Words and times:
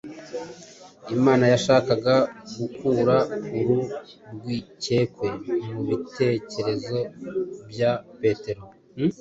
Imana 1.15 1.45
yashakaga 1.53 2.15
gukura 2.57 3.17
uru 3.57 3.79
rwikekwe 4.33 5.29
mu 5.73 5.79
bitekerezo 5.89 6.97
bya 7.69 7.91
Petero 8.19 8.61